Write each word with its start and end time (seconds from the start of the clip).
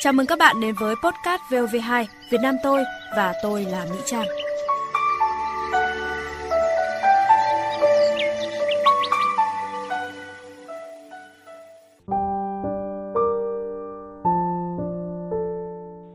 Chào 0.00 0.12
mừng 0.12 0.26
các 0.26 0.38
bạn 0.38 0.60
đến 0.60 0.74
với 0.80 0.94
podcast 0.96 1.42
VOV2 1.50 2.04
Việt 2.30 2.38
Nam 2.42 2.54
tôi 2.62 2.82
và 3.16 3.34
tôi 3.42 3.64
là 3.64 3.86
Mỹ 3.90 3.98
Trang. 4.06 4.26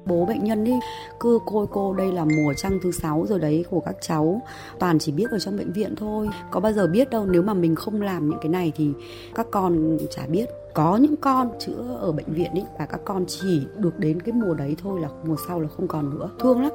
Bố 0.05 0.25
bệnh 0.25 0.43
nhân 0.43 0.63
đi 0.63 0.73
cứ 1.19 1.39
côi 1.45 1.67
cô 1.71 1.93
đây 1.93 2.11
là 2.11 2.25
mùa 2.25 2.53
trăng 2.53 2.79
thứ 2.83 2.91
sáu 2.91 3.25
rồi 3.29 3.39
đấy 3.39 3.65
của 3.69 3.79
các 3.79 3.95
cháu. 4.01 4.41
Toàn 4.79 4.99
chỉ 4.99 5.11
biết 5.11 5.31
ở 5.31 5.39
trong 5.39 5.57
bệnh 5.57 5.71
viện 5.71 5.95
thôi. 5.95 6.29
Có 6.51 6.59
bao 6.59 6.73
giờ 6.73 6.87
biết 6.87 7.09
đâu 7.09 7.25
nếu 7.25 7.41
mà 7.41 7.53
mình 7.53 7.75
không 7.75 8.01
làm 8.01 8.29
những 8.29 8.39
cái 8.41 8.49
này 8.49 8.71
thì 8.75 8.91
các 9.35 9.47
con 9.51 9.97
chả 10.09 10.25
biết. 10.27 10.49
Có 10.73 10.97
những 10.97 11.15
con 11.15 11.49
chữa 11.59 11.97
ở 11.99 12.11
bệnh 12.11 12.33
viện 12.33 12.51
ấy 12.51 12.65
và 12.79 12.85
các 12.85 13.01
con 13.05 13.25
chỉ 13.27 13.67
được 13.77 13.99
đến 13.99 14.21
cái 14.21 14.33
mùa 14.33 14.53
đấy 14.53 14.75
thôi 14.83 14.99
là 15.01 15.09
mùa 15.25 15.35
sau 15.47 15.59
là 15.59 15.67
không 15.77 15.87
còn 15.87 16.19
nữa. 16.19 16.29
Thương 16.39 16.61
lắm. 16.61 16.71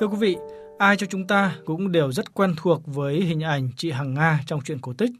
Thưa 0.00 0.06
quý 0.06 0.16
vị, 0.18 0.36
ai 0.78 0.96
cho 0.96 1.06
chúng 1.06 1.26
ta 1.26 1.56
cũng 1.64 1.92
đều 1.92 2.12
rất 2.12 2.34
quen 2.34 2.54
thuộc 2.56 2.82
với 2.86 3.20
hình 3.20 3.40
ảnh 3.40 3.68
chị 3.76 3.90
Hằng 3.90 4.14
Nga 4.14 4.40
trong 4.46 4.60
truyện 4.60 4.78
cổ 4.78 4.92
tích. 4.92 5.10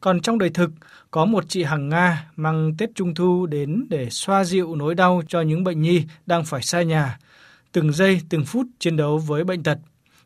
Còn 0.00 0.20
trong 0.20 0.38
đời 0.38 0.50
thực, 0.50 0.70
có 1.10 1.24
một 1.24 1.44
chị 1.48 1.62
Hằng 1.62 1.88
Nga 1.88 2.30
mang 2.36 2.72
Tết 2.78 2.90
Trung 2.94 3.14
Thu 3.14 3.46
đến 3.46 3.86
để 3.90 4.10
xoa 4.10 4.44
dịu 4.44 4.74
nỗi 4.74 4.94
đau 4.94 5.22
cho 5.28 5.40
những 5.40 5.64
bệnh 5.64 5.82
nhi 5.82 6.04
đang 6.26 6.44
phải 6.44 6.62
xa 6.62 6.82
nhà, 6.82 7.18
từng 7.72 7.92
giây 7.92 8.20
từng 8.28 8.44
phút 8.44 8.66
chiến 8.78 8.96
đấu 8.96 9.18
với 9.18 9.44
bệnh 9.44 9.62
tật. 9.62 9.78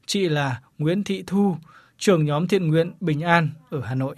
Chị 0.07 0.29
là 0.29 0.61
Nguyễn 0.79 1.05
Thị 1.05 1.25
Thu, 1.27 1.57
trưởng 1.99 2.25
nhóm 2.25 2.49
thiện 2.49 2.69
nguyện 2.69 2.93
Bình 3.01 3.21
An 3.21 3.51
ở 3.71 3.81
Hà 3.81 3.95
Nội. 3.95 4.17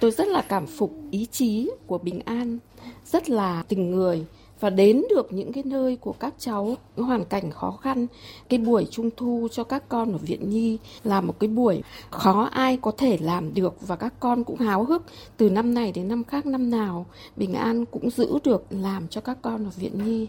Tôi 0.00 0.10
rất 0.10 0.28
là 0.28 0.42
cảm 0.48 0.66
phục 0.66 0.92
ý 1.10 1.26
chí 1.26 1.70
của 1.86 1.98
Bình 1.98 2.20
An, 2.24 2.58
rất 3.04 3.30
là 3.30 3.62
tình 3.68 3.90
người 3.90 4.24
và 4.60 4.70
đến 4.70 5.02
được 5.10 5.32
những 5.32 5.52
cái 5.52 5.64
nơi 5.64 5.96
của 5.96 6.12
các 6.12 6.34
cháu 6.38 6.76
hoàn 6.96 7.24
cảnh 7.24 7.50
khó 7.50 7.78
khăn, 7.82 8.06
cái 8.48 8.58
buổi 8.58 8.86
trung 8.90 9.10
thu 9.16 9.48
cho 9.52 9.64
các 9.64 9.88
con 9.88 10.12
ở 10.12 10.18
viện 10.18 10.50
nhi 10.50 10.78
là 11.04 11.20
một 11.20 11.40
cái 11.40 11.48
buổi 11.48 11.82
khó 12.10 12.48
ai 12.52 12.78
có 12.82 12.92
thể 12.98 13.18
làm 13.20 13.54
được 13.54 13.74
và 13.86 13.96
các 13.96 14.14
con 14.20 14.44
cũng 14.44 14.58
háo 14.58 14.84
hức 14.84 15.02
từ 15.36 15.50
năm 15.50 15.74
này 15.74 15.92
đến 15.92 16.08
năm 16.08 16.24
khác 16.24 16.46
năm 16.46 16.70
nào. 16.70 17.06
Bình 17.36 17.54
an 17.54 17.84
cũng 17.84 18.10
giữ 18.10 18.38
được 18.44 18.64
làm 18.70 19.08
cho 19.08 19.20
các 19.20 19.38
con 19.42 19.64
ở 19.64 19.70
viện 19.76 20.04
nhi 20.04 20.26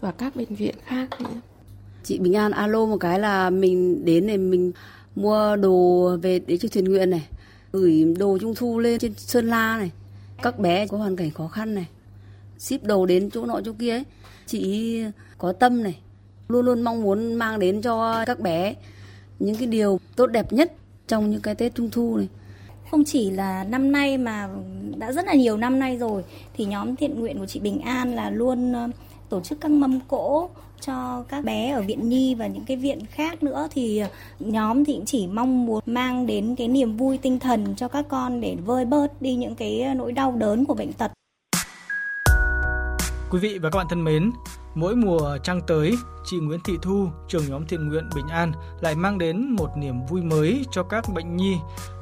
và 0.00 0.10
các 0.10 0.36
bệnh 0.36 0.54
viện 0.54 0.74
khác 0.84 1.20
nữa. 1.20 1.40
Chị 2.04 2.18
bình 2.18 2.34
an 2.34 2.52
alo 2.52 2.86
một 2.86 2.96
cái 3.00 3.18
là 3.20 3.50
mình 3.50 4.04
đến 4.04 4.26
để 4.26 4.36
mình 4.36 4.72
mua 5.16 5.56
đồ 5.56 6.08
về 6.22 6.38
để 6.38 6.56
cho 6.56 6.68
thiện 6.72 6.84
nguyện 6.84 7.10
này, 7.10 7.28
gửi 7.72 8.14
đồ 8.18 8.38
trung 8.40 8.54
thu 8.54 8.78
lên 8.78 8.98
trên 8.98 9.14
sơn 9.14 9.48
la 9.48 9.78
này. 9.78 9.90
Các 10.42 10.58
bé 10.58 10.86
có 10.86 10.98
hoàn 10.98 11.16
cảnh 11.16 11.30
khó 11.30 11.48
khăn 11.48 11.74
này 11.74 11.86
ship 12.58 12.82
đồ 12.82 13.06
đến 13.06 13.30
chỗ 13.30 13.46
nọ 13.46 13.60
chỗ 13.64 13.72
kia 13.78 13.90
ấy. 13.90 14.04
Chị 14.46 15.02
có 15.38 15.52
tâm 15.52 15.82
này, 15.82 15.98
luôn 16.48 16.64
luôn 16.66 16.82
mong 16.82 17.02
muốn 17.02 17.34
mang 17.34 17.58
đến 17.58 17.82
cho 17.82 18.24
các 18.26 18.40
bé 18.40 18.74
những 19.38 19.56
cái 19.56 19.66
điều 19.66 20.00
tốt 20.16 20.26
đẹp 20.26 20.52
nhất 20.52 20.72
trong 21.06 21.30
những 21.30 21.40
cái 21.40 21.54
tết 21.54 21.74
trung 21.74 21.90
thu 21.90 22.16
này. 22.16 22.28
Không 22.90 23.04
chỉ 23.04 23.30
là 23.30 23.64
năm 23.64 23.92
nay 23.92 24.18
mà 24.18 24.48
đã 24.96 25.12
rất 25.12 25.26
là 25.26 25.34
nhiều 25.34 25.56
năm 25.56 25.78
nay 25.78 25.96
rồi, 25.98 26.24
thì 26.56 26.64
nhóm 26.64 26.96
thiện 26.96 27.20
nguyện 27.20 27.38
của 27.38 27.46
chị 27.46 27.60
Bình 27.60 27.80
An 27.80 28.14
là 28.14 28.30
luôn 28.30 28.72
ờ, 28.72 28.88
tổ 29.28 29.40
chức 29.40 29.60
các 29.60 29.70
mâm 29.70 30.00
cỗ 30.00 30.50
cho 30.80 31.24
các 31.28 31.44
bé 31.44 31.70
ở 31.70 31.82
viện 31.82 32.08
nhi 32.08 32.34
và 32.34 32.46
những 32.46 32.64
cái 32.64 32.76
viện 32.76 32.98
khác 33.10 33.42
nữa. 33.42 33.68
Thì 33.70 33.98
ờ, 33.98 34.08
nhóm 34.38 34.84
thì 34.84 34.92
cũng 34.92 35.04
chỉ 35.04 35.26
mong 35.26 35.66
muốn 35.66 35.82
mang 35.86 36.26
đến 36.26 36.54
cái 36.56 36.68
niềm 36.68 36.96
vui 36.96 37.18
tinh 37.18 37.38
thần 37.38 37.74
cho 37.76 37.88
các 37.88 38.06
con 38.08 38.40
để 38.40 38.56
vơi 38.64 38.84
bớt 38.84 39.22
đi 39.22 39.34
những 39.34 39.54
cái 39.54 39.94
nỗi 39.96 40.12
đau 40.12 40.32
đớn 40.32 40.64
của 40.64 40.74
bệnh 40.74 40.92
tật. 40.92 41.12
Quý 43.30 43.38
vị 43.38 43.58
và 43.58 43.70
các 43.70 43.76
bạn 43.76 43.86
thân 43.90 44.04
mến, 44.04 44.32
mỗi 44.74 44.96
mùa 44.96 45.38
trăng 45.42 45.60
tới, 45.66 45.94
chị 46.24 46.36
Nguyễn 46.36 46.60
Thị 46.64 46.72
Thu, 46.82 47.08
trưởng 47.28 47.42
nhóm 47.48 47.66
thiện 47.66 47.88
nguyện 47.88 48.08
Bình 48.14 48.28
An 48.28 48.52
lại 48.80 48.94
mang 48.94 49.18
đến 49.18 49.52
một 49.52 49.68
niềm 49.76 50.06
vui 50.08 50.22
mới 50.22 50.64
cho 50.70 50.82
các 50.82 51.04
bệnh 51.14 51.36
nhi, 51.36 51.56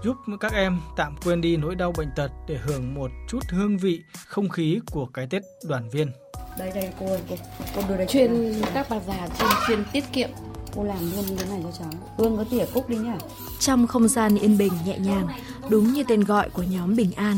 giúp 0.04 0.16
các 0.40 0.52
em 0.52 0.80
tạm 0.96 1.16
quên 1.24 1.40
đi 1.40 1.56
nỗi 1.56 1.74
đau 1.74 1.92
bệnh 1.98 2.08
tật 2.16 2.30
để 2.48 2.56
hưởng 2.56 2.94
một 2.94 3.10
chút 3.28 3.40
hương 3.50 3.78
vị, 3.78 4.02
không 4.26 4.48
khí 4.48 4.80
của 4.90 5.06
cái 5.06 5.26
Tết 5.26 5.42
đoàn 5.68 5.90
viên. 5.90 6.10
đây 6.58 6.72
đây 6.74 6.92
cô 7.00 7.06
ơi 7.06 7.20
cô 7.28 7.36
cô 7.76 7.82
đưa 7.88 7.96
đây 7.96 8.06
chuyên 8.06 8.54
các 8.74 8.86
bà 8.90 9.00
già 9.06 9.28
chuyên 9.38 9.50
chuyên 9.66 9.84
tiết 9.92 10.04
kiệm. 10.12 10.28
Cô 10.76 10.84
làm 10.84 10.98
luôn 11.16 11.24
cái 11.38 11.48
này 11.48 11.60
cho 11.62 11.70
cháu. 11.78 11.90
Hương 12.18 12.36
có 12.36 12.44
tỉa 12.50 12.64
cúc 12.74 12.88
đi 12.88 12.96
nhá. 12.96 13.16
Trong 13.60 13.86
không 13.86 14.08
gian 14.08 14.38
yên 14.38 14.58
bình 14.58 14.72
nhẹ 14.86 14.98
nhàng, 14.98 15.28
đúng 15.68 15.92
như 15.92 16.04
tên 16.08 16.24
gọi 16.24 16.50
của 16.50 16.62
nhóm 16.62 16.96
Bình 16.96 17.12
An, 17.12 17.36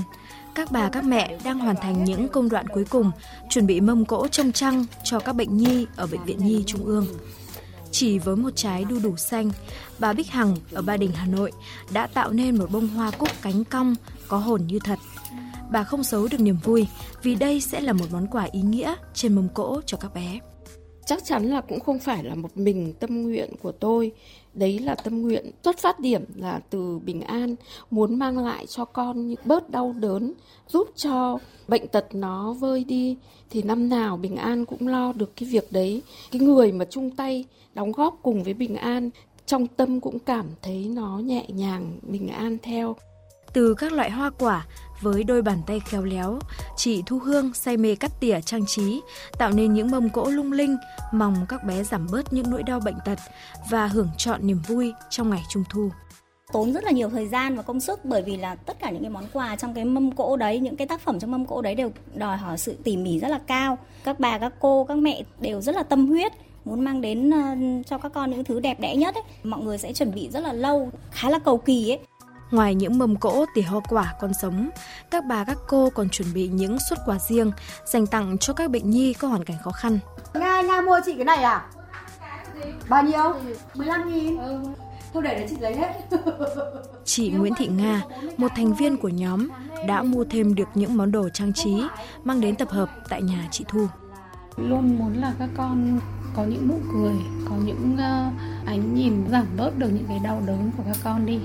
các 0.54 0.72
bà 0.72 0.88
các 0.88 1.04
mẹ 1.04 1.38
đang 1.44 1.58
hoàn 1.58 1.76
thành 1.76 2.04
những 2.04 2.28
công 2.28 2.48
đoạn 2.48 2.68
cuối 2.68 2.84
cùng, 2.84 3.10
chuẩn 3.50 3.66
bị 3.66 3.80
mâm 3.80 4.04
cỗ 4.04 4.28
trông 4.28 4.52
trăng 4.52 4.84
cho 5.04 5.20
các 5.20 5.32
bệnh 5.32 5.56
nhi 5.56 5.86
ở 5.96 6.06
Bệnh 6.06 6.24
viện 6.24 6.38
Nhi 6.38 6.62
Trung 6.66 6.84
ương. 6.84 7.06
Chỉ 7.90 8.18
với 8.18 8.36
một 8.36 8.50
trái 8.56 8.84
đu 8.84 8.98
đủ 8.98 9.16
xanh, 9.16 9.50
bà 9.98 10.12
Bích 10.12 10.30
Hằng 10.30 10.56
ở 10.72 10.82
Ba 10.82 10.96
Đình, 10.96 11.12
Hà 11.12 11.26
Nội 11.26 11.52
đã 11.92 12.06
tạo 12.06 12.30
nên 12.30 12.58
một 12.58 12.70
bông 12.70 12.88
hoa 12.88 13.10
cúc 13.10 13.28
cánh 13.42 13.64
cong 13.64 13.94
có 14.28 14.38
hồn 14.38 14.62
như 14.66 14.78
thật. 14.84 14.98
Bà 15.70 15.84
không 15.84 16.02
giấu 16.02 16.28
được 16.30 16.40
niềm 16.40 16.56
vui 16.64 16.86
vì 17.22 17.34
đây 17.34 17.60
sẽ 17.60 17.80
là 17.80 17.92
một 17.92 18.06
món 18.12 18.26
quà 18.26 18.48
ý 18.52 18.60
nghĩa 18.60 18.94
trên 19.14 19.34
mâm 19.34 19.48
cỗ 19.48 19.80
cho 19.86 19.98
các 19.98 20.14
bé 20.14 20.40
chắc 21.08 21.24
chắn 21.24 21.44
là 21.50 21.60
cũng 21.60 21.80
không 21.80 21.98
phải 21.98 22.24
là 22.24 22.34
một 22.34 22.56
mình 22.56 22.92
tâm 23.00 23.22
nguyện 23.22 23.50
của 23.62 23.72
tôi. 23.72 24.12
Đấy 24.54 24.78
là 24.78 24.94
tâm 24.94 25.22
nguyện 25.22 25.50
xuất 25.64 25.78
phát 25.78 26.00
điểm 26.00 26.24
là 26.36 26.60
từ 26.70 26.98
bình 26.98 27.20
an 27.20 27.54
muốn 27.90 28.18
mang 28.18 28.38
lại 28.38 28.66
cho 28.66 28.84
con 28.84 29.28
những 29.28 29.40
bớt 29.44 29.70
đau 29.70 29.94
đớn 29.98 30.32
giúp 30.68 30.88
cho 30.96 31.38
bệnh 31.68 31.88
tật 31.88 32.06
nó 32.12 32.52
vơi 32.52 32.84
đi. 32.84 33.16
Thì 33.50 33.62
năm 33.62 33.88
nào 33.88 34.16
bình 34.16 34.36
an 34.36 34.64
cũng 34.64 34.88
lo 34.88 35.12
được 35.12 35.36
cái 35.36 35.48
việc 35.48 35.72
đấy. 35.72 36.02
Cái 36.30 36.40
người 36.40 36.72
mà 36.72 36.84
chung 36.90 37.10
tay 37.10 37.44
đóng 37.74 37.92
góp 37.92 38.18
cùng 38.22 38.42
với 38.42 38.54
bình 38.54 38.76
an 38.76 39.10
trong 39.46 39.66
tâm 39.66 40.00
cũng 40.00 40.18
cảm 40.18 40.46
thấy 40.62 40.86
nó 40.94 41.18
nhẹ 41.18 41.44
nhàng 41.48 41.98
bình 42.02 42.28
an 42.28 42.58
theo. 42.62 42.96
Từ 43.52 43.74
các 43.74 43.92
loại 43.92 44.10
hoa 44.10 44.30
quả 44.38 44.66
với 45.02 45.24
đôi 45.24 45.42
bàn 45.42 45.58
tay 45.66 45.80
khéo 45.80 46.04
léo, 46.04 46.38
chị 46.78 47.02
Thu 47.06 47.18
Hương 47.18 47.54
say 47.54 47.76
mê 47.76 47.94
cắt 47.94 48.20
tỉa 48.20 48.40
trang 48.40 48.66
trí, 48.66 49.00
tạo 49.38 49.50
nên 49.50 49.74
những 49.74 49.90
mâm 49.90 50.10
cỗ 50.10 50.30
lung 50.30 50.52
linh, 50.52 50.76
mong 51.12 51.34
các 51.48 51.64
bé 51.64 51.82
giảm 51.82 52.06
bớt 52.12 52.32
những 52.32 52.50
nỗi 52.50 52.62
đau 52.62 52.80
bệnh 52.80 52.94
tật 53.04 53.18
và 53.70 53.86
hưởng 53.86 54.08
trọn 54.16 54.46
niềm 54.46 54.58
vui 54.68 54.92
trong 55.10 55.30
ngày 55.30 55.42
Trung 55.50 55.64
thu. 55.70 55.90
tốn 56.52 56.72
rất 56.72 56.84
là 56.84 56.90
nhiều 56.90 57.10
thời 57.10 57.28
gian 57.28 57.56
và 57.56 57.62
công 57.62 57.80
sức 57.80 58.04
bởi 58.04 58.22
vì 58.22 58.36
là 58.36 58.54
tất 58.54 58.78
cả 58.80 58.90
những 58.90 59.02
cái 59.02 59.10
món 59.10 59.24
quà 59.32 59.56
trong 59.56 59.74
cái 59.74 59.84
mâm 59.84 60.12
cỗ 60.12 60.36
đấy 60.36 60.58
những 60.58 60.76
cái 60.76 60.86
tác 60.86 61.00
phẩm 61.00 61.18
trong 61.20 61.30
mâm 61.30 61.46
cỗ 61.46 61.62
đấy 61.62 61.74
đều 61.74 61.92
đòi 62.14 62.36
hỏi 62.36 62.58
sự 62.58 62.76
tỉ 62.84 62.96
mỉ 62.96 63.18
rất 63.18 63.28
là 63.28 63.40
cao. 63.46 63.78
Các 64.04 64.20
bà 64.20 64.38
các 64.38 64.52
cô 64.60 64.84
các 64.84 64.98
mẹ 64.98 65.22
đều 65.40 65.60
rất 65.60 65.74
là 65.74 65.82
tâm 65.82 66.06
huyết 66.06 66.32
muốn 66.64 66.84
mang 66.84 67.00
đến 67.00 67.30
ờ, 67.30 67.56
cho 67.86 67.98
các 67.98 68.12
con 68.14 68.30
những 68.30 68.44
thứ 68.44 68.60
đẹp 68.60 68.80
đẽ 68.80 68.96
nhất 68.96 69.14
ấy. 69.14 69.22
Mọi 69.42 69.60
người 69.60 69.78
sẽ 69.78 69.92
chuẩn 69.92 70.14
bị 70.14 70.28
rất 70.28 70.40
là 70.40 70.52
lâu 70.52 70.90
khá 71.10 71.30
là 71.30 71.38
cầu 71.38 71.58
kỳ 71.58 71.92
ấy. 71.92 71.98
Ngoài 72.50 72.74
những 72.74 72.98
mâm 72.98 73.16
cỗ 73.16 73.44
tỉa 73.54 73.62
hoa 73.62 73.80
quả 73.88 74.14
con 74.20 74.32
sống, 74.42 74.70
các 75.10 75.24
bà 75.24 75.44
các 75.44 75.58
cô 75.68 75.90
còn 75.90 76.08
chuẩn 76.08 76.32
bị 76.34 76.48
những 76.48 76.78
suất 76.88 76.98
quà 77.06 77.18
riêng 77.28 77.50
dành 77.84 78.06
tặng 78.06 78.38
cho 78.38 78.52
các 78.52 78.70
bệnh 78.70 78.90
nhi 78.90 79.12
có 79.12 79.28
hoàn 79.28 79.44
cảnh 79.44 79.56
khó 79.64 79.70
khăn. 79.70 79.98
Nga, 80.34 80.62
Nga 80.62 80.80
mua 80.80 81.00
chị 81.06 81.14
cái 81.14 81.24
này 81.24 81.42
à? 81.42 81.66
Bao 82.88 83.02
nhiêu? 83.02 83.34
15 83.74 84.12
nghìn 84.12 84.38
Thôi 85.12 85.22
để 85.22 85.34
để 85.34 85.46
chị 85.50 85.56
lấy 85.60 85.76
hết 85.76 85.92
Chị 87.04 87.30
Nguyễn 87.30 87.54
Thị 87.54 87.66
Nga, 87.66 88.02
một 88.36 88.48
thành 88.56 88.74
viên 88.74 88.96
của 88.96 89.08
nhóm, 89.08 89.48
đã 89.86 90.02
mua 90.02 90.24
thêm 90.24 90.54
được 90.54 90.68
những 90.74 90.96
món 90.96 91.12
đồ 91.12 91.28
trang 91.28 91.52
trí 91.52 91.82
mang 92.24 92.40
đến 92.40 92.56
tập 92.56 92.68
hợp 92.70 92.88
tại 93.08 93.22
nhà 93.22 93.48
chị 93.50 93.64
Thu. 93.68 93.86
luôn 94.56 94.98
muốn 94.98 95.12
là 95.20 95.32
các 95.38 95.48
con 95.56 96.00
có 96.36 96.44
những 96.44 96.68
nụ 96.68 96.74
cười 96.92 97.14
có 97.48 97.54
những 97.64 97.96
ờ, 97.98 98.26
ánh 98.66 98.94
nhìn 98.94 99.26
giảm 99.30 99.46
bớt 99.56 99.78
được 99.78 99.88
những 99.88 100.04
cái 100.08 100.18
đau 100.24 100.42
đớn 100.46 100.70
của 100.76 100.82
các 100.86 100.96
con 101.04 101.26
đi 101.26 101.38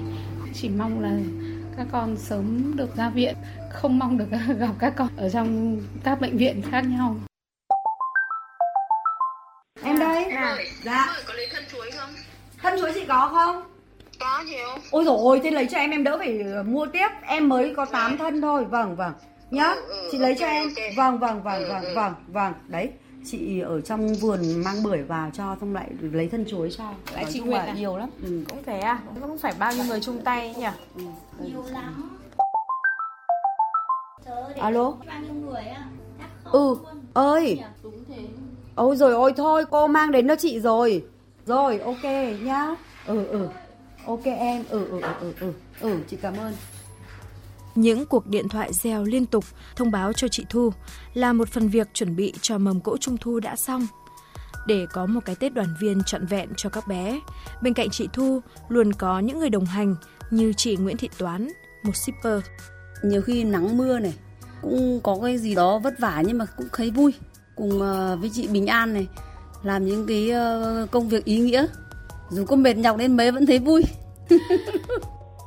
chỉ 0.53 0.69
mong 0.69 1.01
là 1.01 1.17
các 1.77 1.87
con 1.91 2.17
sớm 2.17 2.73
được 2.75 2.95
ra 2.95 3.09
viện 3.09 3.35
không 3.71 3.99
mong 3.99 4.17
được 4.17 4.25
gặp 4.59 4.73
các 4.79 4.93
con 4.97 5.07
ở 5.17 5.29
trong 5.29 5.77
các 6.03 6.21
bệnh 6.21 6.37
viện 6.37 6.61
khác 6.71 6.81
nhau. 6.81 7.15
Em 9.83 9.99
đây. 9.99 10.25
Dạ. 10.83 11.15
Có 11.27 11.33
lấy 11.33 11.47
thân 11.53 11.63
chuối 11.71 11.91
không? 11.91 12.09
Thân 12.61 12.79
chuối 12.79 12.91
chị 12.93 13.05
có 13.07 13.29
không? 13.33 13.63
Có 14.19 14.43
nhiều. 14.47 14.67
Ôi 14.91 15.05
dồi 15.05 15.17
ôi, 15.19 15.41
thế 15.43 15.51
lấy 15.51 15.67
cho 15.71 15.77
em 15.77 15.91
em 15.91 16.03
đỡ 16.03 16.17
phải 16.17 16.43
mua 16.65 16.85
tiếp. 16.85 17.07
Em 17.27 17.49
mới 17.49 17.73
có 17.75 17.85
8 17.85 18.17
thân 18.17 18.41
thôi. 18.41 18.65
Vâng 18.65 18.95
vâng. 18.95 19.13
Nhá. 19.51 19.67
Ừ, 19.67 19.81
ừ, 19.87 20.09
Chị 20.11 20.17
lấy 20.17 20.35
cho 20.39 20.45
ok, 20.45 20.53
em. 20.53 20.63
ok. 20.63 20.95
Vâng 20.97 21.19
vâng 21.19 21.43
vâng 21.43 21.63
Ừ, 21.63 21.69
vâng 21.69 21.83
ừ. 21.83 21.93
vâng 21.95 22.13
vâng. 22.27 22.53
Đấy 22.67 22.89
Chị 23.25 23.59
ở 23.59 23.81
trong 23.81 24.13
vườn 24.13 24.63
mang 24.63 24.83
bưởi 24.83 25.01
vào 25.01 25.29
cho 25.33 25.55
Xong 25.61 25.73
lại 25.73 25.89
lấy 26.01 26.27
thân 26.27 26.45
chuối 26.49 26.71
cho. 26.77 26.83
Lại 27.13 27.25
chị 27.33 27.39
Nguyệt 27.39 27.61
à? 27.61 27.73
nhiều 27.77 27.97
lắm. 27.97 28.09
Ừ. 28.23 28.43
Cũng 28.49 28.63
thế 28.65 28.79
à? 28.79 28.99
Cũng 29.05 29.21
không 29.21 29.37
phải 29.37 29.53
bao 29.59 29.73
nhiêu 29.73 29.83
người 29.83 30.01
chung 30.01 30.21
tay 30.21 30.55
nhỉ? 30.57 30.67
nhiều 31.39 31.63
lắm. 31.71 32.17
Alo? 34.59 34.93
bao 35.07 35.19
nhiêu 35.21 35.33
người 35.33 35.61
á. 35.61 35.85
Ừ 36.51 36.75
ơi. 37.13 37.63
Ôi 38.75 38.95
rồi 38.95 39.13
ôi 39.13 39.33
thôi 39.37 39.65
cô 39.71 39.87
mang 39.87 40.11
đến 40.11 40.27
cho 40.27 40.35
chị 40.35 40.59
rồi. 40.59 41.05
Rồi 41.45 41.79
ok 41.79 42.03
nhá. 42.43 42.75
Ừ 43.05 43.25
ừ. 43.25 43.47
Ok 44.05 44.23
em. 44.25 44.63
Ừ 44.69 44.85
ừ 44.85 45.01
ừ 45.01 45.13
ừ 45.21 45.33
ừ, 45.39 45.53
ừ 45.79 45.97
chị 46.07 46.17
cảm 46.21 46.37
ơn 46.37 46.53
những 47.75 48.05
cuộc 48.05 48.27
điện 48.27 48.49
thoại 48.49 48.73
reo 48.73 49.03
liên 49.03 49.25
tục 49.25 49.45
thông 49.75 49.91
báo 49.91 50.13
cho 50.13 50.27
chị 50.27 50.45
Thu 50.49 50.73
là 51.13 51.33
một 51.33 51.49
phần 51.49 51.69
việc 51.69 51.87
chuẩn 51.93 52.15
bị 52.15 52.33
cho 52.41 52.57
mầm 52.57 52.81
cỗ 52.81 52.97
trung 52.97 53.17
thu 53.17 53.39
đã 53.39 53.55
xong. 53.55 53.87
Để 54.67 54.85
có 54.93 55.05
một 55.05 55.19
cái 55.25 55.35
Tết 55.35 55.53
đoàn 55.53 55.75
viên 55.79 56.03
trọn 56.03 56.25
vẹn 56.25 56.49
cho 56.57 56.69
các 56.69 56.87
bé, 56.87 57.19
bên 57.61 57.73
cạnh 57.73 57.89
chị 57.89 58.07
Thu 58.13 58.41
luôn 58.69 58.93
có 58.93 59.19
những 59.19 59.39
người 59.39 59.49
đồng 59.49 59.65
hành 59.65 59.95
như 60.31 60.53
chị 60.57 60.75
Nguyễn 60.75 60.97
Thị 60.97 61.09
Toán, 61.17 61.47
một 61.83 61.95
shipper. 61.95 62.39
Nhiều 63.03 63.21
khi 63.21 63.43
nắng 63.43 63.77
mưa 63.77 63.99
này, 63.99 64.13
cũng 64.61 64.99
có 65.03 65.17
cái 65.23 65.37
gì 65.37 65.55
đó 65.55 65.79
vất 65.79 65.99
vả 65.99 66.23
nhưng 66.25 66.37
mà 66.37 66.45
cũng 66.45 66.67
thấy 66.73 66.91
vui. 66.91 67.13
Cùng 67.55 67.81
ờ, 67.81 68.17
với 68.21 68.29
chị 68.33 68.47
Bình 68.47 68.67
An 68.67 68.93
này, 68.93 69.07
làm 69.63 69.85
những 69.85 70.07
cái 70.07 70.29
ờ, 70.29 70.87
công 70.91 71.09
việc 71.09 71.25
ý 71.25 71.39
nghĩa. 71.39 71.65
Dù 72.29 72.45
có 72.45 72.55
mệt 72.55 72.77
nhọc 72.77 72.97
đến 72.97 73.17
mấy 73.17 73.31
vẫn 73.31 73.45
thấy 73.45 73.59
vui. 73.59 73.83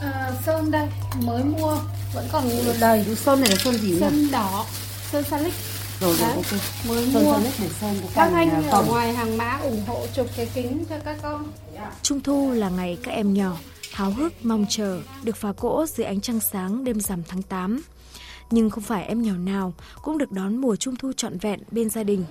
à, 0.00 0.32
sơn 0.46 0.70
đây 0.70 0.88
mới 1.24 1.44
mua 1.44 1.76
vẫn 2.14 2.28
còn 2.32 2.50
đầy 2.80 3.04
sơn 3.16 3.40
này 3.40 3.50
là 3.50 3.56
sơn 3.56 3.74
gì 3.74 3.90
nhỉ? 3.90 4.00
Sơn 4.00 4.28
đỏ. 4.32 4.66
Sơn 5.12 5.24
salic. 5.30 5.54
Rồi 6.00 6.16
rồi 6.16 6.30
ok. 6.30 6.52
mới 6.88 7.10
sơn 7.12 7.24
mua. 7.24 7.32
Salic 7.32 7.52
để 7.60 7.68
sơn 7.80 7.96
của 8.02 8.08
các 8.14 8.32
anh 8.34 8.50
ở 8.50 8.62
phòng. 8.70 8.86
ngoài 8.88 9.12
hàng 9.12 9.36
mã 9.36 9.58
ủng 9.62 9.82
hộ 9.86 10.06
chụp 10.14 10.26
cái 10.36 10.48
kính 10.54 10.84
cho 10.90 10.96
các 11.04 11.16
con. 11.22 11.44
Trung 12.02 12.20
thu 12.20 12.50
là 12.50 12.68
ngày 12.68 12.98
các 13.02 13.12
em 13.12 13.34
nhỏ 13.34 13.56
háo 13.92 14.10
hức 14.10 14.32
mong 14.42 14.66
chờ 14.68 15.00
được 15.22 15.36
phá 15.36 15.52
cỗ 15.52 15.86
dưới 15.86 16.06
ánh 16.06 16.20
trăng 16.20 16.40
sáng 16.40 16.84
đêm 16.84 17.00
rằm 17.00 17.22
tháng 17.28 17.42
8. 17.42 17.82
Nhưng 18.50 18.70
không 18.70 18.84
phải 18.84 19.04
em 19.04 19.22
nhỏ 19.22 19.32
nào 19.32 19.74
cũng 20.02 20.18
được 20.18 20.32
đón 20.32 20.56
mùa 20.56 20.76
trung 20.76 20.96
thu 20.96 21.12
trọn 21.16 21.38
vẹn 21.38 21.60
bên 21.70 21.90
gia 21.90 22.02
đình. 22.02 22.24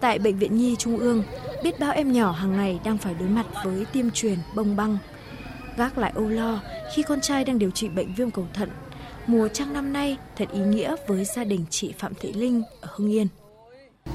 Tại 0.00 0.18
Bệnh 0.18 0.38
viện 0.38 0.56
Nhi 0.56 0.76
Trung 0.78 0.98
ương, 0.98 1.22
biết 1.62 1.80
bao 1.80 1.92
em 1.92 2.12
nhỏ 2.12 2.30
hàng 2.30 2.56
ngày 2.56 2.80
đang 2.84 2.98
phải 2.98 3.14
đối 3.14 3.28
mặt 3.28 3.46
với 3.64 3.86
tiêm 3.92 4.10
truyền 4.10 4.38
bông 4.54 4.76
băng. 4.76 4.98
Gác 5.76 5.98
lại 5.98 6.12
âu 6.14 6.28
lo 6.28 6.60
khi 6.94 7.02
con 7.02 7.20
trai 7.20 7.44
đang 7.44 7.58
điều 7.58 7.70
trị 7.70 7.88
bệnh 7.88 8.14
viêm 8.14 8.30
cầu 8.30 8.46
thận. 8.54 8.70
Mùa 9.26 9.48
trăng 9.48 9.72
năm 9.72 9.92
nay 9.92 10.16
thật 10.36 10.48
ý 10.52 10.60
nghĩa 10.60 10.96
với 11.06 11.24
gia 11.24 11.44
đình 11.44 11.64
chị 11.70 11.94
Phạm 11.98 12.14
Thị 12.14 12.32
Linh 12.32 12.62
ở 12.80 12.88
Hưng 12.96 13.12
Yên. 13.12 13.26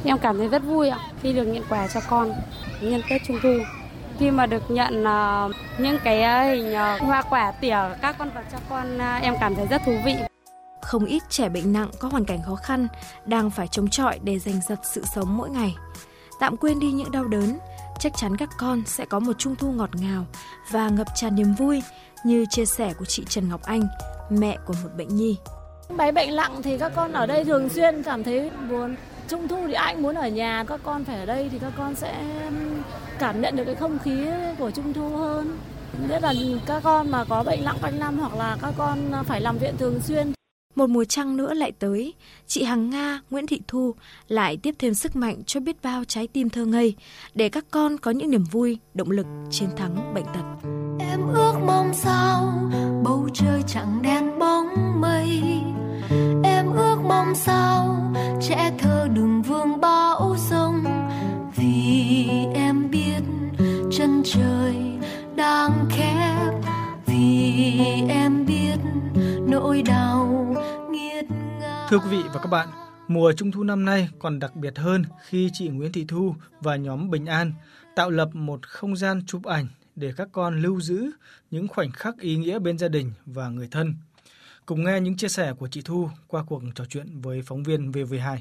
Em 0.06 0.18
cảm 0.18 0.38
thấy 0.38 0.48
rất 0.48 0.63
vui 0.63 0.90
ạ 0.90 1.00
khi 1.22 1.34
được 1.34 1.45
nhận 1.45 1.63
quà 1.69 1.88
cho 1.88 2.00
con 2.10 2.34
nhân 2.81 3.01
Tết 3.10 3.22
Trung 3.28 3.38
thu. 3.44 3.54
Khi 4.19 4.31
mà 4.31 4.46
được 4.46 4.72
nhận 4.72 5.04
uh, 5.04 5.56
những 5.80 5.98
cái 6.04 6.48
hình 6.48 6.72
uh, 6.72 7.01
hoa 7.01 7.22
quả 7.30 7.51
tỉa 7.51 7.78
các 8.01 8.16
con 8.19 8.30
vật 8.36 8.44
cho 8.51 8.57
con 8.69 9.00
em 9.22 9.36
cảm 9.39 9.56
thấy 9.56 9.68
rất 9.68 9.81
thú 9.86 9.98
vị. 10.06 10.16
Không 10.81 11.06
ít 11.06 11.24
trẻ 11.30 11.50
bệnh 11.50 11.74
nặng 11.74 11.89
có 12.00 12.07
hoàn 12.07 12.25
cảnh 12.25 12.39
khó 12.46 12.56
khăn 12.56 12.88
đang 13.25 13.50
phải 13.50 13.68
chống 13.68 13.89
chọi 13.89 14.19
để 14.24 14.39
giành 14.39 14.62
giật 14.69 14.80
sự 14.84 15.04
sống 15.16 15.38
mỗi 15.38 15.50
ngày. 15.50 15.75
Tạm 16.39 16.57
quên 16.57 16.80
đi 16.80 16.91
những 16.91 17.12
đau 17.12 17.25
đớn, 17.25 17.57
chắc 18.00 18.12
chắn 18.18 18.38
các 18.38 18.50
con 18.57 18.81
sẽ 18.85 19.06
có 19.06 19.19
một 19.19 19.33
trung 19.38 19.56
thu 19.56 19.71
ngọt 19.71 19.89
ngào 19.94 20.25
và 20.71 20.89
ngập 20.89 21.07
tràn 21.15 21.35
niềm 21.35 21.53
vui 21.53 21.81
như 22.25 22.45
chia 22.50 22.65
sẻ 22.65 22.94
của 23.00 23.06
chị 23.06 23.24
Trần 23.30 23.50
Ngọc 23.50 23.62
Anh, 23.63 23.88
mẹ 24.30 24.57
của 24.65 24.74
một 24.83 24.89
bệnh 24.97 25.15
nhi. 25.15 25.38
Bé 25.97 26.12
bệnh 26.12 26.35
nặng 26.35 26.62
thì 26.63 26.77
các 26.77 26.91
con 26.95 27.12
ở 27.12 27.25
đây 27.25 27.45
thường 27.45 27.69
xuyên 27.69 28.03
cảm 28.03 28.24
thấy 28.24 28.51
buồn. 28.69 28.95
Trung 29.27 29.47
thu 29.47 29.57
thì 29.68 29.74
anh 29.74 30.01
muốn 30.01 30.15
ở 30.15 30.27
nhà, 30.27 30.63
các 30.68 30.80
con 30.83 31.03
phải 31.06 31.19
ở 31.19 31.25
đây 31.25 31.50
thì 31.51 31.59
các 31.59 31.74
con 31.77 31.95
sẽ 31.95 32.24
cảm 33.19 33.41
nhận 33.41 33.56
được 33.56 33.65
cái 33.65 33.75
không 33.75 34.00
khí 34.00 34.25
của 34.59 34.71
Trung 34.71 34.94
thu 34.94 35.18
hơn. 35.18 35.57
Nhất 36.09 36.24
là 36.24 36.33
các 36.65 36.83
con 36.83 37.12
mà 37.12 37.24
có 37.24 37.44
bệnh 37.44 37.65
nặng 37.65 37.77
quanh 37.81 38.00
năm 38.00 38.19
hoặc 38.19 38.36
là 38.36 38.57
các 38.62 38.74
con 38.77 39.12
phải 39.25 39.41
làm 39.41 39.57
viện 39.57 39.77
thường 39.77 40.00
xuyên. 40.01 40.33
Một 40.75 40.90
mùa 40.90 41.06
trăng 41.06 41.38
nữa 41.38 41.54
lại 41.54 41.72
tới, 41.72 42.14
chị 42.48 42.64
Hằng 42.64 42.90
Nga, 42.90 43.22
Nguyễn 43.30 43.48
Thị 43.48 43.62
Thu 43.68 43.96
lại 44.28 44.58
tiếp 44.58 44.75
thêm 44.80 44.94
sức 44.94 45.16
mạnh 45.16 45.44
cho 45.46 45.60
biết 45.60 45.84
bao 45.84 46.04
trái 46.04 46.28
tim 46.28 46.50
thơ 46.50 46.66
ngây 46.66 46.96
để 47.36 47.50
các 47.50 47.66
con 47.72 47.98
có 47.98 48.12
những 48.12 48.31
niềm 48.31 48.44
vui, 48.52 48.80
động 48.94 49.12
lực 49.12 49.25
chiến 49.50 49.70
thắng 49.78 50.14
bệnh 50.14 50.25
tật. 50.25 50.70
Em 51.00 51.28
ước 51.28 51.54
mong 51.66 51.94
sao? 51.94 52.54
Bầu 53.04 53.30
trời 53.34 53.62
chẳng 53.68 54.02
đen 54.02 54.40
bóng 54.40 55.02
mây. 55.02 55.42
Em 56.44 56.74
ước 56.75 56.98
mong 57.08 57.36
sao? 57.36 58.12
Trẻ 58.42 58.72
thơ 58.80 59.08
đừng 59.16 59.42
vương 59.42 59.81
bão 59.81 60.36
giông 60.50 60.84
Vì 61.56 62.28
em 62.56 62.92
biết 62.92 63.22
chân 63.92 64.22
trời 64.25 64.75
đang 65.36 65.86
khép. 65.90 66.54
Vì 67.06 67.81
em 68.10 68.46
biết 68.46 68.78
nỗi 69.48 69.81
đau 69.81 70.12
Thưa 71.94 72.00
quý 72.00 72.10
vị 72.10 72.24
và 72.34 72.40
các 72.40 72.48
bạn, 72.48 72.68
mùa 73.07 73.34
trung 73.34 73.51
thu 73.51 73.63
năm 73.63 73.86
nay 73.86 74.10
còn 74.19 74.40
đặc 74.40 74.56
biệt 74.56 74.78
hơn 74.78 75.04
khi 75.25 75.50
chị 75.54 75.68
Nguyễn 75.68 75.92
Thị 75.92 76.06
Thu 76.07 76.36
và 76.62 76.75
nhóm 76.75 77.10
Bình 77.10 77.25
An 77.25 77.54
tạo 77.95 78.10
lập 78.10 78.30
một 78.34 78.68
không 78.68 78.95
gian 78.95 79.22
chụp 79.28 79.45
ảnh 79.45 79.68
để 79.95 80.13
các 80.18 80.28
con 80.31 80.62
lưu 80.62 80.81
giữ 80.81 81.12
những 81.51 81.68
khoảnh 81.68 81.92
khắc 81.92 82.19
ý 82.19 82.36
nghĩa 82.36 82.60
bên 82.60 82.78
gia 82.78 82.88
đình 82.88 83.12
và 83.25 83.50
người 83.50 83.68
thân. 83.72 83.95
Cùng 84.66 84.84
nghe 84.84 85.00
những 85.01 85.18
chia 85.18 85.28
sẻ 85.28 85.54
của 85.60 85.68
chị 85.68 85.81
Thu 85.86 86.10
qua 86.28 86.44
cuộc 86.48 86.62
trò 86.75 86.86
chuyện 86.90 87.22
với 87.22 87.42
phóng 87.45 87.63
viên 87.63 87.92
VV2. 87.92 88.38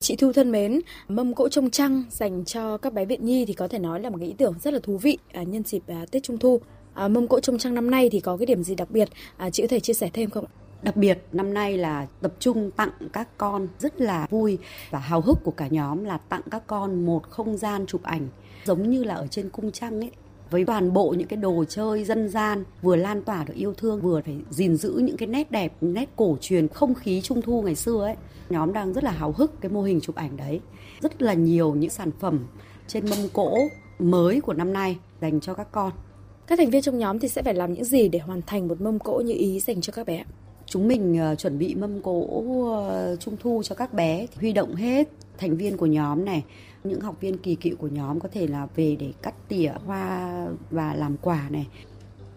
Chị 0.00 0.16
Thu 0.16 0.32
thân 0.32 0.50
mến, 0.50 0.80
mâm 1.08 1.34
cỗ 1.34 1.48
trông 1.48 1.70
trăng 1.70 2.04
dành 2.10 2.44
cho 2.44 2.78
các 2.78 2.92
bé 2.92 3.04
viện 3.04 3.24
nhi 3.24 3.44
thì 3.44 3.52
có 3.52 3.68
thể 3.68 3.78
nói 3.78 4.00
là 4.00 4.10
một 4.10 4.16
cái 4.20 4.28
ý 4.28 4.34
tưởng 4.38 4.54
rất 4.58 4.74
là 4.74 4.80
thú 4.82 4.98
vị 4.98 5.18
à, 5.32 5.42
nhân 5.42 5.62
dịp 5.62 5.82
à, 5.86 6.06
Tết 6.10 6.22
Trung 6.22 6.38
Thu. 6.38 6.60
À, 6.94 7.08
mâm 7.08 7.28
cỗ 7.28 7.40
trông 7.40 7.58
trăng 7.58 7.74
năm 7.74 7.90
nay 7.90 8.08
thì 8.12 8.20
có 8.20 8.36
cái 8.36 8.46
điểm 8.46 8.62
gì 8.62 8.74
đặc 8.74 8.90
biệt? 8.90 9.08
À, 9.36 9.50
chị 9.50 9.62
có 9.62 9.68
thể 9.68 9.80
chia 9.80 9.92
sẻ 9.92 10.10
thêm 10.12 10.30
không? 10.30 10.44
Đặc 10.82 10.96
biệt, 10.96 11.18
năm 11.32 11.54
nay 11.54 11.76
là 11.76 12.06
tập 12.20 12.32
trung 12.38 12.70
tặng 12.70 12.90
các 13.12 13.28
con 13.38 13.68
rất 13.78 14.00
là 14.00 14.26
vui 14.30 14.58
và 14.90 14.98
hào 14.98 15.20
hức 15.20 15.38
của 15.44 15.50
cả 15.50 15.68
nhóm 15.68 16.04
là 16.04 16.18
tặng 16.18 16.42
các 16.50 16.66
con 16.66 17.06
một 17.06 17.30
không 17.30 17.56
gian 17.56 17.86
chụp 17.86 18.02
ảnh, 18.02 18.28
giống 18.64 18.90
như 18.90 19.04
là 19.04 19.14
ở 19.14 19.26
trên 19.26 19.50
cung 19.50 19.72
trăng 19.72 20.00
ấy, 20.00 20.10
với 20.50 20.64
toàn 20.64 20.92
bộ 20.92 21.14
những 21.18 21.28
cái 21.28 21.36
đồ 21.36 21.64
chơi 21.68 22.04
dân 22.04 22.28
gian 22.28 22.64
vừa 22.82 22.96
lan 22.96 23.22
tỏa 23.22 23.44
được 23.44 23.54
yêu 23.56 23.74
thương, 23.74 24.00
vừa 24.00 24.20
phải 24.24 24.36
gìn 24.50 24.76
giữ 24.76 25.00
những 25.02 25.16
cái 25.16 25.28
nét 25.28 25.50
đẹp, 25.50 25.72
nét 25.80 26.08
cổ 26.16 26.36
truyền, 26.40 26.68
không 26.68 26.94
khí 26.94 27.20
trung 27.20 27.42
thu 27.42 27.62
ngày 27.62 27.74
xưa 27.74 28.02
ấy. 28.02 28.16
Nhóm 28.50 28.72
đang 28.72 28.92
rất 28.92 29.04
là 29.04 29.10
hào 29.10 29.32
hức 29.32 29.60
cái 29.60 29.70
mô 29.72 29.82
hình 29.82 30.00
chụp 30.00 30.16
ảnh 30.16 30.36
đấy. 30.36 30.60
Rất 31.00 31.22
là 31.22 31.34
nhiều 31.34 31.74
những 31.74 31.90
sản 31.90 32.10
phẩm 32.20 32.46
trên 32.86 33.10
mâm 33.10 33.18
cỗ 33.32 33.58
mới 33.98 34.40
của 34.40 34.54
năm 34.54 34.72
nay 34.72 34.98
dành 35.20 35.40
cho 35.40 35.54
các 35.54 35.72
con. 35.72 35.92
Các 36.46 36.58
thành 36.58 36.70
viên 36.70 36.82
trong 36.82 36.98
nhóm 36.98 37.18
thì 37.18 37.28
sẽ 37.28 37.42
phải 37.42 37.54
làm 37.54 37.72
những 37.72 37.84
gì 37.84 38.08
để 38.08 38.18
hoàn 38.18 38.42
thành 38.46 38.68
một 38.68 38.80
mâm 38.80 38.98
cỗ 38.98 39.20
như 39.20 39.34
ý 39.34 39.60
dành 39.60 39.80
cho 39.80 39.92
các 39.92 40.06
bé? 40.06 40.24
Chúng 40.70 40.88
mình 40.88 41.18
uh, 41.32 41.38
chuẩn 41.38 41.58
bị 41.58 41.74
mâm 41.74 42.02
cỗ 42.02 42.12
uh, 42.12 43.20
trung 43.20 43.36
thu 43.40 43.62
cho 43.64 43.74
các 43.74 43.94
bé 43.94 44.26
huy 44.36 44.52
động 44.52 44.74
hết 44.74 45.08
thành 45.38 45.56
viên 45.56 45.76
của 45.76 45.86
nhóm 45.86 46.24
này. 46.24 46.44
Những 46.84 47.00
học 47.00 47.16
viên 47.20 47.38
kỳ 47.38 47.54
cựu 47.54 47.76
của 47.76 47.88
nhóm 47.88 48.20
có 48.20 48.28
thể 48.32 48.46
là 48.46 48.66
về 48.76 48.96
để 49.00 49.12
cắt 49.22 49.34
tỉa 49.48 49.72
hoa 49.84 50.46
và 50.70 50.94
làm 50.94 51.16
quà 51.16 51.48
này. 51.50 51.66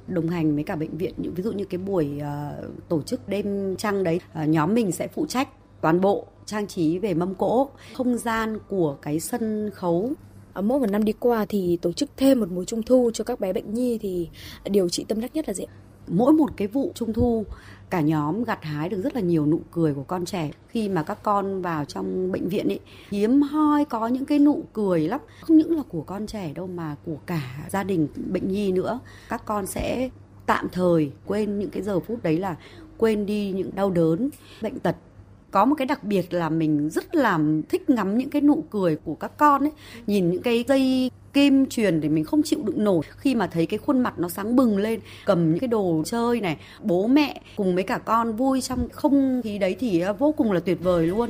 Đồng 0.08 0.28
hành 0.28 0.56
với 0.56 0.63
cả 0.63 0.75
bệnh 0.75 0.98
viện 0.98 1.13
những 1.18 1.34
ví 1.34 1.44
dụ 1.44 1.52
như 1.52 1.66
cái 1.66 1.78
buổi 1.78 2.10
uh, 2.18 2.90
tổ 2.90 3.02
chức 3.02 3.30
đêm 3.30 3.75
trăng 3.75 4.04
đấy 4.04 4.20
uh, 4.44 4.50
nhóm 4.50 4.74
mình 4.74 4.92
sẽ 4.92 5.08
phụ 5.08 5.25
trách 5.25 5.50
toàn 5.82 6.02
bộ 6.02 6.25
trang 6.46 6.68
trí 6.68 7.00
về 7.00 7.13
mâm 7.13 7.36
cỗ 7.36 7.70
không 7.94 8.18
gian 8.18 8.58
của 8.70 8.98
cái 9.02 9.20
sân 9.20 9.70
khấu. 9.74 10.12
Mỗi 10.56 10.80
một 10.80 10.90
năm 10.90 11.04
đi 11.04 11.13
qua 11.20 11.46
thì 11.50 11.78
tổ 11.82 11.92
chức 11.92 12.10
thêm 12.18 12.40
một 12.40 12.52
mùa 12.52 12.63
trung 12.63 12.84
thu 12.84 13.12
cho 13.13 13.24
các 13.24 13.40
bé 13.40 13.54
bệnh 13.54 13.74
nhi 13.74 13.98
thì 14.02 14.30
điều 14.70 14.90
trị 14.90 15.06
tâm 15.08 15.22
đắc 15.22 15.36
nhất 15.36 15.48
là 15.48 15.54
gì? 15.54 15.66
Mỗi 16.08 16.34
một 16.34 16.50
cái 16.58 16.68
vụ 16.68 16.92
trung 16.96 17.14
thu, 17.14 17.46
cả 17.90 18.02
nhóm 18.02 18.44
gặt 18.44 18.64
hái 18.64 18.90
được 18.90 19.02
rất 19.04 19.16
là 19.16 19.22
nhiều 19.22 19.46
nụ 19.46 19.60
cười 19.72 19.94
của 19.94 20.04
con 20.04 20.26
trẻ. 20.26 20.52
Khi 20.68 20.90
mà 20.90 21.04
các 21.04 21.24
con 21.24 21.62
vào 21.62 21.86
trong 21.86 22.32
bệnh 22.32 22.50
viện 22.50 22.68
ấy 22.68 22.80
hiếm 23.12 23.42
hoi, 23.42 23.86
có 23.86 24.08
những 24.08 24.26
cái 24.26 24.40
nụ 24.40 24.64
cười 24.74 25.08
lắm. 25.08 25.20
Không 25.42 25.58
những 25.58 25.78
là 25.78 25.84
của 25.90 26.02
con 26.02 26.28
trẻ 26.28 26.52
đâu 26.56 26.68
mà 26.68 26.96
của 27.06 27.18
cả 27.26 27.68
gia 27.70 27.84
đình, 27.84 28.08
bệnh 28.32 28.52
nhi 28.52 28.72
nữa. 28.72 29.00
Các 29.30 29.46
con 29.46 29.66
sẽ 29.66 30.10
tạm 30.46 30.68
thời 30.72 31.12
quên 31.26 31.60
những 31.60 31.70
cái 31.70 31.84
giờ 31.84 32.00
phút 32.00 32.24
đấy 32.24 32.38
là 32.38 32.56
quên 32.98 33.26
đi 33.26 33.52
những 33.52 33.76
đau 33.76 33.90
đớn, 33.90 34.30
bệnh 34.62 34.80
tật 34.80 34.96
có 35.54 35.66
một 35.66 35.76
cái 35.78 35.86
đặc 35.86 36.04
biệt 36.04 36.34
là 36.34 36.50
mình 36.50 36.90
rất 36.90 37.16
là 37.16 37.40
thích 37.70 37.90
ngắm 37.90 38.18
những 38.18 38.30
cái 38.30 38.42
nụ 38.42 38.64
cười 38.70 38.96
của 38.96 39.16
các 39.16 39.38
con 39.38 39.64
ấy. 39.64 39.72
Nhìn 40.08 40.30
những 40.30 40.42
cái 40.42 40.66
dây 40.68 41.12
kim 41.34 41.66
truyền 41.66 42.02
thì 42.02 42.10
mình 42.10 42.24
không 42.24 42.44
chịu 42.44 42.60
đựng 42.64 42.84
nổi. 42.84 43.02
Khi 43.18 43.36
mà 43.36 43.48
thấy 43.48 43.66
cái 43.66 43.78
khuôn 43.78 44.00
mặt 44.00 44.14
nó 44.20 44.30
sáng 44.30 44.56
bừng 44.56 44.78
lên 44.78 45.00
cầm 45.26 45.52
những 45.52 45.60
cái 45.60 45.68
đồ 45.68 46.04
chơi 46.06 46.42
này 46.42 46.58
bố 46.82 47.08
mẹ 47.08 47.42
cùng 47.56 47.76
với 47.76 47.84
cả 47.84 47.98
con 47.98 48.36
vui 48.36 48.62
trong 48.62 48.90
không 48.90 49.42
khí 49.44 49.58
đấy 49.58 49.76
thì 49.80 50.00
à, 50.00 50.12
vô 50.12 50.32
cùng 50.32 50.52
là 50.52 50.60
tuyệt 50.60 50.78
vời 50.82 51.08
luôn. 51.08 51.30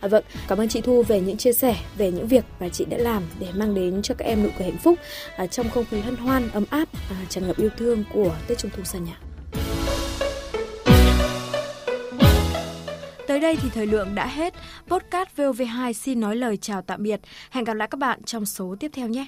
À, 0.00 0.08
vâng, 0.08 0.24
cảm 0.48 0.58
ơn 0.58 0.68
chị 0.68 0.80
Thu 0.80 1.02
về 1.02 1.20
những 1.20 1.36
chia 1.36 1.52
sẻ 1.52 1.76
về 1.96 2.12
những 2.12 2.26
việc 2.26 2.44
mà 2.60 2.68
chị 2.68 2.84
đã 2.84 2.98
làm 2.98 3.22
để 3.40 3.46
mang 3.54 3.74
đến 3.74 4.02
cho 4.02 4.14
các 4.14 4.24
em 4.24 4.42
nụ 4.42 4.48
cười 4.58 4.66
hạnh 4.66 4.78
phúc 4.78 4.98
à, 5.36 5.46
trong 5.46 5.70
không 5.70 5.84
khí 5.90 6.00
hân 6.00 6.16
hoan, 6.16 6.48
ấm 6.52 6.64
áp, 6.70 6.88
à, 7.10 7.16
tràn 7.28 7.46
ngập 7.46 7.56
yêu 7.56 7.70
thương 7.76 8.04
của 8.12 8.36
Tết 8.46 8.58
Trung 8.58 8.70
thu 8.76 8.84
xa 8.84 8.98
nhà. 8.98 9.29
Tới 13.40 13.54
đây 13.54 13.62
thì 13.62 13.70
thời 13.74 13.86
lượng 13.86 14.14
đã 14.14 14.26
hết. 14.26 14.54
Podcast 14.88 15.28
VOV2 15.36 15.92
xin 15.92 16.20
nói 16.20 16.36
lời 16.36 16.56
chào 16.56 16.82
tạm 16.82 17.02
biệt. 17.02 17.20
Hẹn 17.50 17.64
gặp 17.64 17.74
lại 17.74 17.88
các 17.90 17.98
bạn 17.98 18.22
trong 18.22 18.46
số 18.46 18.76
tiếp 18.80 18.90
theo 18.94 19.08
nhé. 19.08 19.26